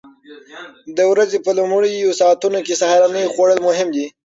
[0.97, 4.05] د ورځې په لومړیو ساعتونو کې سهارنۍ خوړل مهم دي.